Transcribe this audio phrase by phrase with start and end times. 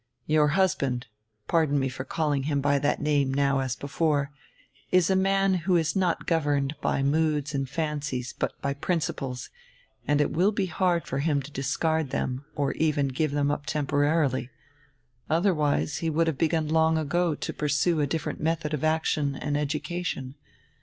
[0.25, 1.05] Your hus band—
[1.47, 4.31] pardon me for calling him by diat name now as before—
[4.91, 9.51] is a man who is not governed by moods and fan cies, but by principles,
[10.07, 13.51] and it will be hard for him to dis card them or even give them
[13.51, 14.49] up temporarily.
[15.29, 19.55] Otherwise he would have begun long ago to pursue a different method of action and
[19.55, 20.33] education.